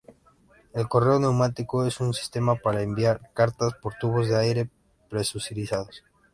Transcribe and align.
El 0.73 0.87
correo 0.89 1.19
neumático 1.19 1.85
es 1.85 1.99
un 1.99 2.15
sistema 2.15 2.55
para 2.55 2.81
enviar 2.81 3.31
cartas 3.35 3.75
por 3.79 3.93
tubos 3.99 4.27
de 4.27 4.35
aire 4.35 4.67
presurizado. 5.11 5.89